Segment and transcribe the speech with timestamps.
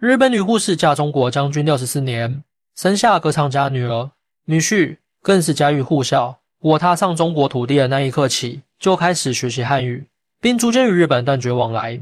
[0.00, 2.42] 日本女护士嫁中国将军六十四年，
[2.74, 4.10] 生下歌唱家女儿，
[4.46, 6.38] 女婿更是家喻户晓。
[6.58, 10.06] 我踏上中国土地的那一刻起，就开始学习汉语，
[10.40, 12.00] 并逐渐与日本断绝往来，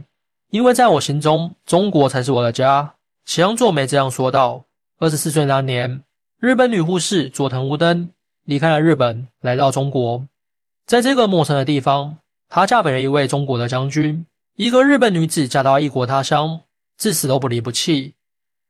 [0.51, 2.95] 因为在我心中，中国才是我的家。
[3.25, 4.63] 启阳作美这样说道。
[5.01, 6.05] 二十四岁那年，
[6.39, 8.11] 日本女护士佐藤无登
[8.45, 10.25] 离开了日本，来到中国。
[10.87, 12.19] 在这个陌生的地方，
[12.49, 14.25] 她嫁给了一位中国的将军。
[14.55, 16.61] 一个日本女子嫁到异国他乡。
[16.99, 18.15] 至死都不离不弃，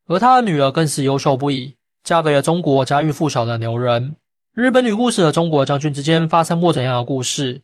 [0.07, 1.75] 而他的女儿更是优秀不已，
[2.05, 4.17] 嫁给了中国家喻户晓的牛人。
[4.53, 7.63] 日本女护士和中国将军之间发生过怎样的故事？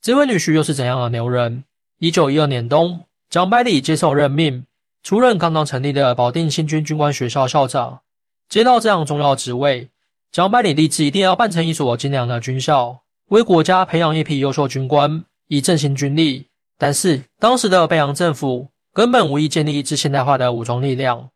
[0.00, 1.64] 这位女婿又是怎样的牛人？
[1.98, 4.64] 一九一二年冬，蒋百里接受任命，
[5.02, 8.00] 出任刚刚成立的保定新军军官学校校长。
[8.48, 9.90] 接到这样重要职位，
[10.32, 16.46] 蒋百里立志一定要办成一所精良的军校，为国家培养一批优秀军官，以振兴军力。
[16.78, 18.68] 但是当时的北洋政府。
[18.98, 21.30] 根本无意建立一支现代化的武装力量，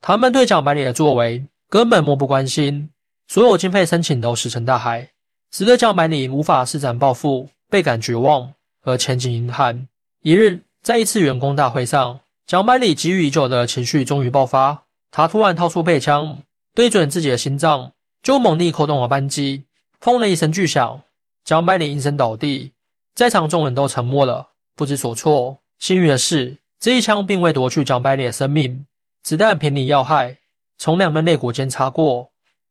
[0.00, 2.90] 他们对蒋百里的作为根本漠不关心，
[3.28, 5.10] 所有经费申请都石沉大海，
[5.52, 9.86] 使得蒋百里无法施展抱负，倍感绝望和前景阴暗。
[10.22, 16.42] 一日，在一次员工大会上，蒋百里积郁已久的情绪终于爆发，他突然掏出配枪，
[16.74, 17.92] 对准自己的心脏，
[18.24, 19.62] 就猛力扣动了扳机，
[20.00, 21.00] 砰的一声巨响，
[21.44, 22.72] 蒋百里应声倒地，
[23.14, 25.58] 在场众人都沉默了，不知所措。
[25.78, 26.56] 幸运的是。
[26.84, 28.84] 这一枪并未夺去蒋百里的生命，
[29.22, 30.36] 子弹偏离要害，
[30.76, 32.30] 从两人肋骨间擦过，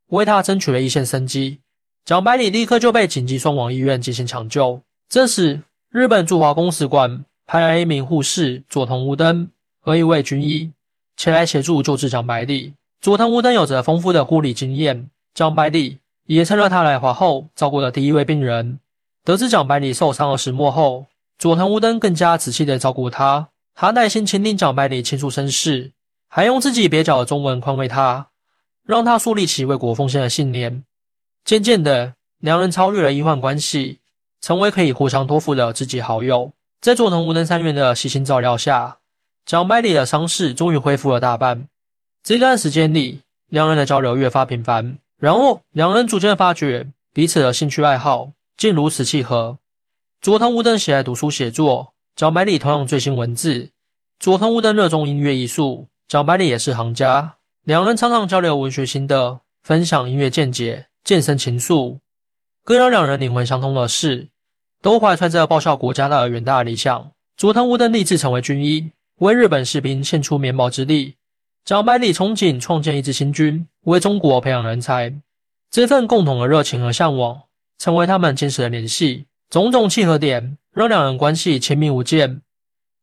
[0.10, 1.62] 为他争取了一线生机。
[2.06, 4.80] 蒋百里立刻就被紧急送往医院进行抢救。
[5.10, 10.72] 这时，日本驻华公使馆派来一名护士佐藤无登和一位军医
[11.18, 12.76] 前来协助救治蒋百里。
[13.02, 18.78] 佐藤无登有着丰富的护理经验，蒋百里也成了他来华后照顾的第一位病人。
[19.24, 21.08] 得知蒋百里受伤的始末后，
[21.40, 23.50] 佐藤无登更加仔细地照顾他。
[23.76, 25.92] 他耐心倾听蒋百里倾诉身世，
[26.28, 28.28] 还用自己蹩脚的中文宽慰他，
[28.86, 30.84] 让他树立起为国奉献的信念。
[31.44, 34.00] 渐渐的，两人超越了医患关系，
[34.40, 36.54] 成为可以互相托付的知己好友。
[36.82, 38.98] 在佐藤无能三院的悉心照料下，
[39.46, 41.68] 蒋百里的伤势终于恢复了大半。
[42.22, 49.58] 这段时间里，两人的交流越发频繁，然后两人逐渐发觉彼此的兴趣爱好竟如此契合。
[50.22, 51.93] 佐藤无灯喜爱读书写作。
[52.16, 53.72] 蒋百里同样最新文字，
[54.20, 57.38] 佐藤无灯热衷音乐艺术，蒋百里也是行家。
[57.64, 61.98] 两人常常交流文学心得，分享音乐见解，健身情愫。
[62.64, 64.30] 更让两人灵魂相通的是，
[64.80, 67.12] 都怀揣着报效国家的远大理想。
[67.36, 71.16] 佐藤无灯立志成为军医，为日本士兵献出绵薄之力；
[71.66, 75.12] 蒋百里憧憬创建一支新军，为中国培养人才。
[75.72, 77.42] 这份共同的热情和向往，
[77.80, 79.26] 成为他们坚实的联系。
[79.50, 80.60] 种种契合点。
[80.74, 82.42] 让两人关系亲密无间。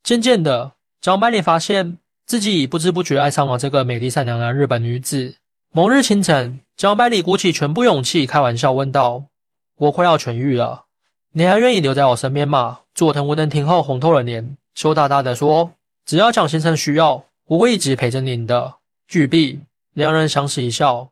[0.03, 5.37] 渐渐的，蒋百里发现自己已不知不觉爱上了这个美丽善良的日本女子。
[5.73, 9.25] 某日清晨，蒋百里鼓起全部勇气，开玩笑问道
[9.79, 10.87] ：“我快要痊愈了，
[11.33, 15.73] 你还愿意留在我身边吗？”佐藤无灯听后红透了脸，羞答答的说
[16.05, 18.75] ：“只要蒋先生需要，我会一直陪着您的。”
[19.07, 19.61] 举臂，
[19.95, 21.11] 两人相视一笑，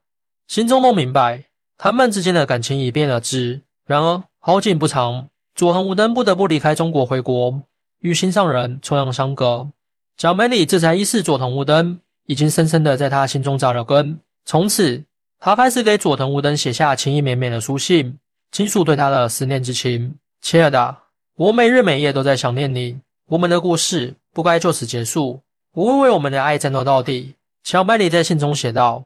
[0.48, 1.44] 心中都明白
[1.76, 3.60] 他们之间的感情已变了质。
[3.86, 5.28] 然而好景不长。
[5.58, 7.60] 佐藤无登不得不离开中国回国，
[7.98, 9.68] 与心上人重阳相隔。
[10.16, 14.20] 蒋百里这才意识，佐藤无登已经深深的在他心中扎了根。
[14.44, 15.02] 从此，
[15.40, 18.16] 他开始给佐藤无登写下情意绵绵的书信，
[18.52, 20.14] 倾诉对他的思念之情。
[20.40, 20.96] 亲爱的，
[21.34, 22.96] 我每日每夜都在想念你。
[23.26, 25.40] 我们的故事不该就此结束，
[25.74, 27.34] 我会为我们的爱战斗到底。
[27.64, 29.04] 蒋百里在信中写道：“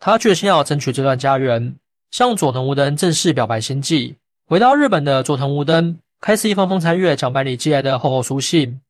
[0.00, 1.76] 他决心要争取这段家园，
[2.10, 8.80] 向佐藤无登正式表白心迹。”回到日本的佐藤无灯开始一封封参阅蒋百里寄来的厚厚书信，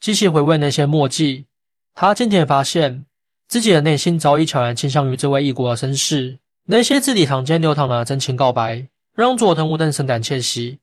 [0.00, 1.44] 细细回味那些墨迹。
[1.94, 3.04] 他渐渐发现
[3.48, 6.38] 自己的内心早已悄然倾向于这位异国的绅士。
[6.66, 10.78] 那些字里行间流淌的真情告白，让佐藤无灯深感窃喜。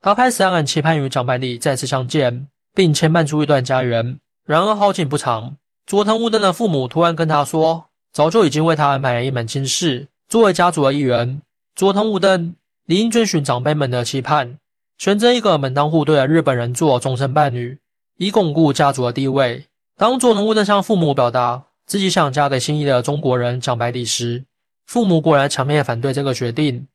[0.00, 4.18] 他开始暗暗期盼与蒋百里再次相见，并牵绊出一段家园。
[4.44, 5.56] 然而好景不长，
[5.86, 10.08] 佐藤无灯的父母突然跟他说，早就已经为他安排了一门亲事。
[10.28, 11.40] 作为家族的一员，
[11.74, 12.54] 佐藤无灯。
[12.90, 14.58] 理应遵循长辈们的期盼，
[14.98, 17.78] 选择一个门当户对的日本人做终身伴侣，
[18.16, 19.66] 以巩固家族的地位。
[19.96, 24.44] 当佐藤无灯向父母表达自己想嫁给心仪的中国人蒋百里时，
[24.86, 26.88] 父母果然强烈反对这个决定。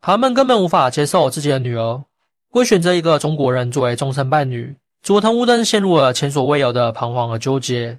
[0.00, 2.00] 他们根本无法接受自己的女儿
[2.48, 4.76] 会选择一个中国人作为终身伴侣。
[5.02, 7.98] 佐藤无灯陷入了前所未有的彷徨和纠结。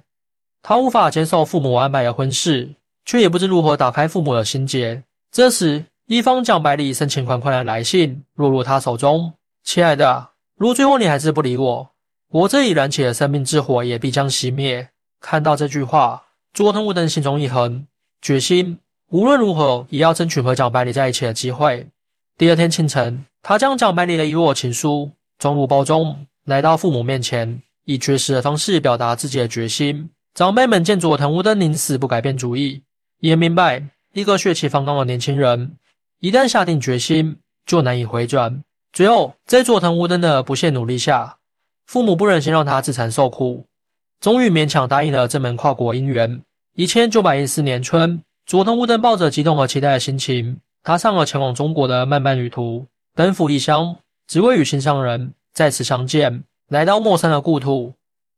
[0.62, 2.70] 他无法接受父母安排的婚事，
[3.04, 5.02] 却也不知如何打开父母的心结。
[5.30, 9.34] 这时，一方蒋百里深情款款的来信落入他手中。
[9.62, 11.90] 亲爱的，如果最后你还是不理我，
[12.28, 14.88] 我这已燃起的生命之火也必将熄灭。
[15.20, 17.86] 看到这句话，佐藤无灯心中一横，
[18.20, 18.78] 决心
[19.10, 21.86] 无论如何也要争取和蒋百里在一起的机会。
[22.36, 30.10] 第二天清晨，他将蒋百里的一摞情书装入包中，来到父母面前，以绝食的方式表达自己的决心。
[30.34, 32.82] 长辈们见佐藤无灯宁死不改变主意，
[33.20, 35.76] 也明白一个血气方刚的年轻人，
[36.22, 37.36] 一旦下定决心
[37.66, 38.62] 就难以回转。
[38.92, 41.38] 最后，在佐藤无登的不懈努力下，
[41.86, 43.66] 父母不忍心让他自残受苦，
[44.20, 46.40] 终于勉强答应了这门跨国姻缘。
[46.76, 50.60] 一千九百一四年春，佐藤无登抱着激动和期待的心情。
[50.84, 53.96] 踏上了前往中国的漫漫旅途，奔赴异乡，
[54.28, 56.44] 只为与心上人再次相见。
[56.68, 57.94] 来到陌生的故土，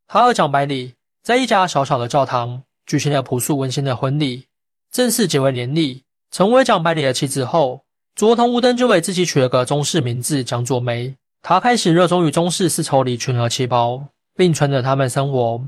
[0.06, 4.46] 他和蒋百里在一家小小的教堂举行了朴素温馨的婚礼。
[4.90, 6.03] 正式结为连理，
[6.34, 7.84] 成为蒋百里的妻子后，
[8.16, 11.14] 佐藤无登就为自己取了个中式名字蒋佐梅。
[11.40, 14.04] 他开始热衷于中式丝绸礼裙和旗袍，
[14.34, 15.64] 并穿着它们生活。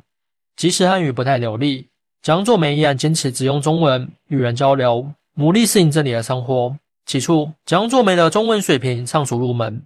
[0.56, 1.86] 即使汉语不太流利，
[2.20, 5.08] 蒋佐梅依然坚持只用中文与人交流。
[5.34, 6.76] 努力适应这里的生活。
[7.04, 9.80] 起初，蒋作梅的中文水平尚属入门，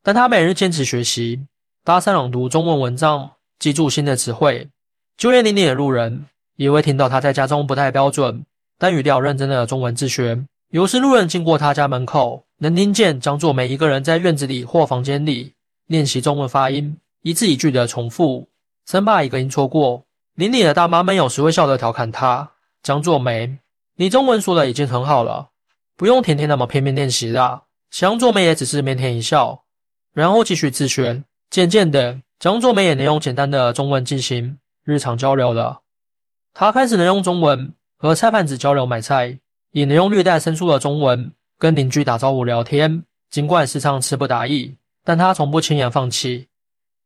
[0.00, 1.40] 但他每日坚持学习，
[1.82, 4.68] 大声朗读中文文章，记住新的词汇。
[5.16, 8.44] 就连邻里的路人也会听到他在家中不太标准，
[8.80, 10.42] 但语调认真的中文自学。
[10.70, 15.52] 有时路人经过他家门口，能听见张作梅一个人在院子里或房间里
[15.86, 18.48] 练习中文发音，一字一句的重复，
[18.86, 20.02] 生怕一个音错过。
[20.34, 23.58] 邻里的大妈们有时会笑着调侃他：“张作梅。”
[23.96, 25.50] 你中文说的已经很好了，
[25.94, 27.64] 不用天天那么拼命练习啦。
[27.90, 29.64] 江作梅也只是腼腆一笑，
[30.14, 31.22] 然后继续自学。
[31.50, 35.80] 渐渐的，张作梅也能用简单的中文进行日常交流了。
[36.54, 39.38] 他开始能用中文和菜贩子交流买菜，
[39.72, 43.04] 也能用略带生疏的中文跟邻居打招呼聊天。
[43.28, 44.74] 尽管时常词不达意，
[45.04, 46.48] 但他从不轻言放弃，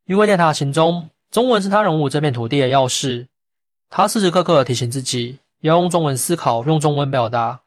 [0.05, 3.27] 因为在他心中，中文是他融入这片土地的钥匙。
[3.89, 5.39] 他时时刻刻提醒自己。
[5.61, 7.61] 要用中文思考，用中文表达，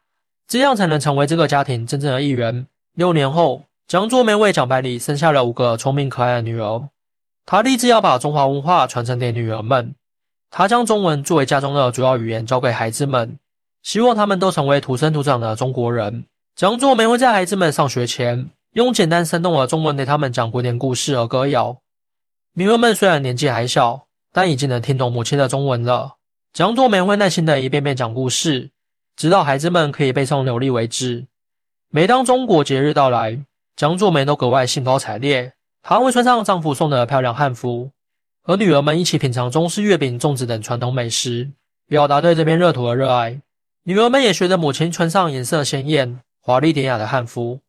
[0.47, 2.65] 这样才能成为这个家庭真正的一员。
[2.93, 6.89] 六年后，江作梅为蒋百里生下了五个聪明可爱的女儿。
[7.45, 9.93] 他立志要把中华文化传承给女儿们。
[10.49, 13.37] 他将中文作为家中的主要语言教给孩子们，
[13.83, 16.25] 希望他们都成为土生土长的中国人。
[16.55, 21.77] 江作梅会在孩子们上学前，用简单生动的中文给他们讲古典故事和歌谣。
[22.53, 26.15] 女儿们虽然年纪还小，但已经能听懂母亲的中文了。
[26.51, 28.71] 江作梅会耐心的一遍遍讲故事，
[29.15, 31.27] 直到孩子们可以背诵流利为止。
[31.91, 33.39] 每当中国节日到来，
[33.75, 35.53] 江作梅都格外兴高采烈。
[35.81, 37.91] 她会穿上丈夫送的漂亮汉服，
[38.49, 41.51] 和女儿们一起品尝中式月饼、粽子等传统美食，
[41.85, 43.39] 表达对这片热土的热爱。
[43.83, 47.59] 女儿们也学着母亲穿上颜色鲜艳、华丽典雅的汉服，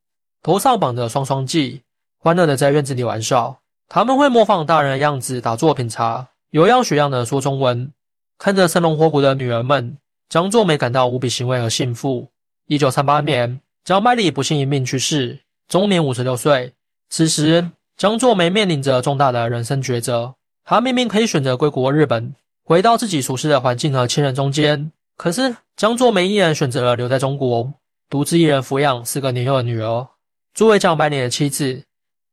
[0.43, 1.83] 头上绑着双双髻，
[2.17, 3.59] 欢乐的在院子里玩耍。
[3.91, 7.93] 他们会模仿大人的样子打坐品茶，有样学样的说中文。
[8.39, 9.99] 看着生龙活虎的女儿们，
[10.31, 12.27] 江作梅感到无比欣慰和幸福。
[12.69, 16.73] 一九三八年，江百里不幸因病去世，终年五十六岁。
[17.11, 20.37] 此时，江作梅面临着重大的人生抉择。
[20.71, 22.33] 她明明可以选择归国日本，
[22.63, 27.73] 回到自己熟悉的环境和亲人中间，可是江作梅依然选择了留在中国，
[28.09, 30.07] 独自一人抚养四个年幼的女儿。
[30.55, 31.83] 作为江百里的妻子，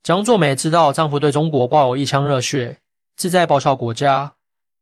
[0.04, 2.78] 江作梅知道丈夫对中国抱有一腔热血，
[3.16, 4.34] 志在报效国家。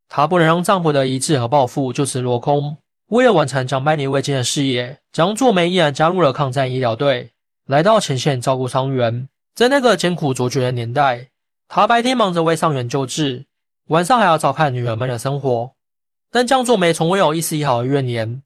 [0.09, 2.75] 她不能让丈夫的遗志和抱负就此落空。
[3.07, 7.31] 为了完成蒋百里未尽的事业，蒋作梅毅然加入了抗战医疗队，
[7.67, 9.29] 来到前线照顾伤员。
[9.53, 11.29] 在那个艰苦卓绝的年代，
[11.67, 13.45] 她白天忙着为伤员救治，
[13.87, 15.71] 晚上还要照看女儿们的生活。
[16.31, 18.41] 但江作梅从未有一丝一毫的怨言，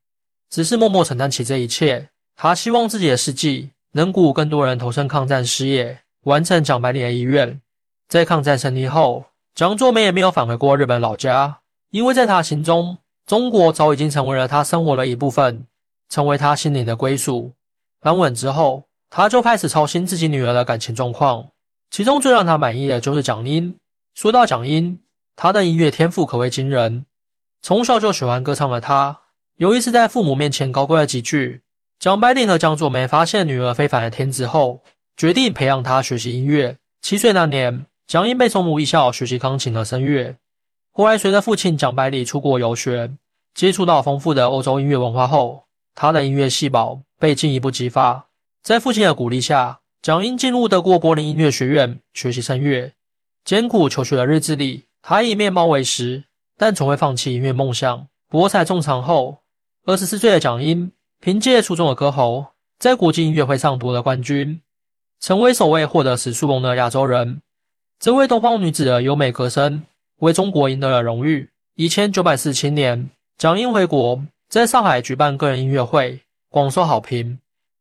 [0.49, 2.09] 只是默默承担起这一切。
[2.35, 7.59] 她希望自己的事迹能鼓舞更多人投身抗战事业，完成蒋百里的遗愿。
[8.07, 9.25] 在抗战胜利后。
[9.55, 11.59] 江作梅也没有返回过日本老家，
[11.89, 15.65] 因为在他心中，中国早已经成为了他生活的一部分，
[16.07, 17.51] 成为他心灵的归属。
[17.99, 21.49] 安稳之后，他就开始操心自己女儿的感情状况，
[21.91, 23.75] 其中最让他满意的就是蒋英。
[24.15, 24.99] 说到蒋英，
[25.35, 27.05] 她的音乐天赋可谓惊人，
[27.61, 29.19] 从小就喜欢歌唱的她，
[29.55, 31.61] 有一次在父母面前高歌了几句。
[31.99, 34.81] 蒋百里和蒋作梅发现女儿非凡的天资后，
[35.17, 36.77] 决定培养她学习音乐。
[37.01, 37.85] 七岁那年。
[38.07, 40.35] 蒋英被送入艺校学习钢琴和声乐，
[40.91, 43.11] 后来随着父亲蒋百里出国游学，
[43.53, 48.25] 接触到丰富的欧洲音乐文化后，他的音乐细胞被进一步激发。
[48.63, 52.93] 在父亲的鼓励下，蒋英进入德国柏林音乐学院学习声乐。
[53.43, 56.23] 艰苦求学的日子里，他以面包为食，
[56.57, 58.07] 但从未放弃音乐梦想。
[58.29, 59.39] 博采众长后，
[59.85, 60.89] 二十四岁的蒋英
[61.19, 62.45] 凭借出众的歌喉，
[62.77, 64.61] 在国际音乐会上夺得冠军，
[65.19, 67.41] 成为首位获得此殊荣的亚洲人。
[67.99, 69.83] 这位东方女子的优美歌声
[70.19, 71.49] 为中国赢得了荣誉。
[71.75, 77.37] 一千九百四十七年，蒋英回国，在上海举办个人音乐会，广受好评。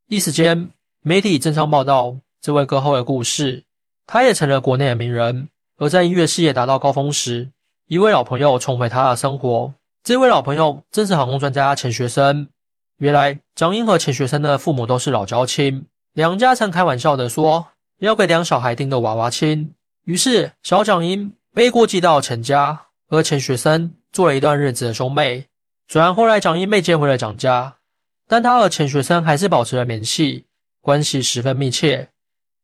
[0.08, 0.70] 一时间，
[1.02, 3.64] 媒体争相报道这位歌后的故事，
[4.06, 5.48] 他也成了国内的名人。
[5.76, 7.50] 而在音乐事业达到高峰时，
[7.86, 9.72] 一位老朋友重回他的生活。
[10.02, 12.48] 这位老朋友正是航空专家钱学森。
[12.98, 19.72] 原来，蒋英和钱学森的父母都是老交情，两家曾开玩笑的说要给两小孩订的娃娃亲。
[20.04, 25.46] 于是，小蒋英被过继到钱家，和钱学森做了一段日子的兄妹。
[25.86, 27.76] 虽然后来蒋英被接回了蒋家。
[28.30, 30.44] 但他和钱学森还是保持了联系，
[30.88, 32.08] 关系十分密切。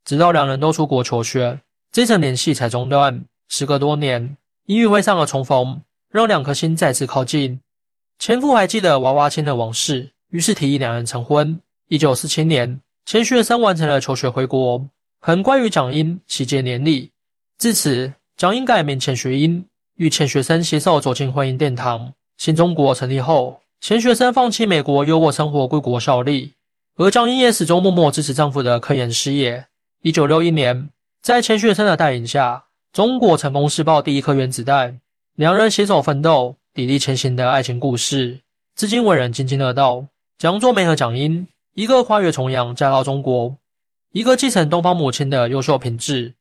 [0.02, 1.60] 直到两人都出国求学，
[1.92, 3.26] 这层联系才中断。
[3.50, 7.60] 时隔多年，音乐会上的重逢让两颗心再次靠近。
[8.18, 11.60] 前夫还记得娃娃亲的往事，于是提议两人成婚。
[11.88, 14.88] 一九四七年，钱学森完成了求学回国，
[15.20, 17.10] 很快与蒋英喜结连理。
[17.58, 19.66] 自此，蒋英改名钱学英，
[19.96, 22.14] 与钱学森携手走进婚姻殿堂。
[22.38, 23.60] 新中国成立后。
[23.82, 26.53] 钱学森放弃美国优渥生活，归国效力，
[26.96, 29.66] 而蒋英也始终默默支持丈夫的科研事业。
[30.02, 35.00] 一九六一年，在钱学森的带领下，中国成功试爆第一颗原子弹，
[35.34, 38.42] 两人携手奋斗、砥砺前行的爱情故事，
[38.76, 40.06] 至今为人津津乐道。
[40.38, 43.56] 蒋作梅和蒋英，一个跨越重洋嫁到中国，
[44.12, 46.34] 一个继承东方母亲的优秀品质，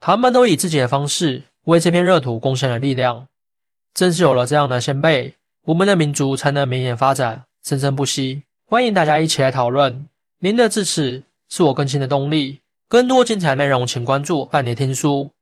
[0.00, 3.26] 他们都以自己的方式为这片热土贡献了力量。
[3.94, 5.36] 正是有了这样的先辈。
[5.64, 8.42] 我们的民族才能绵延发展、生生不息。
[8.66, 12.60] 欢迎大家一起来讨论，您的支持是我更新的动力。
[12.88, 15.32] 更多精彩内容，请关注半年听书。